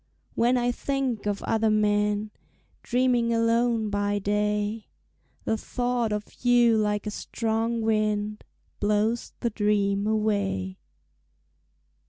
When 0.33 0.57
I 0.57 0.71
think 0.71 1.27
of 1.27 1.43
other 1.43 1.69
men, 1.69 2.31
Dreaming 2.81 3.31
alone 3.31 3.91
by 3.91 4.17
day, 4.17 4.87
The 5.45 5.57
thought 5.57 6.11
of 6.11 6.43
you 6.43 6.75
like 6.75 7.05
a 7.05 7.11
strong 7.11 7.83
wind 7.83 8.43
Blows 8.79 9.33
the 9.41 9.51
dreams 9.51 10.07
away. 10.07 10.79